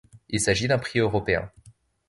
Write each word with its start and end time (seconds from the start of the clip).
Il 0.29 0.39
s'agit 0.39 0.67
d'un 0.67 0.79
prix 0.79 0.97
européen. 0.97 1.51